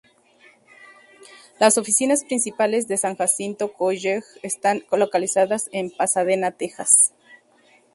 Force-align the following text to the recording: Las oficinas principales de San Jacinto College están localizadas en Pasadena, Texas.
Las 1.59 1.77
oficinas 1.77 2.23
principales 2.23 2.87
de 2.87 2.97
San 2.97 3.15
Jacinto 3.17 3.71
College 3.73 4.23
están 4.41 4.81
localizadas 4.91 5.69
en 5.73 5.91
Pasadena, 5.91 6.49
Texas. 6.49 7.13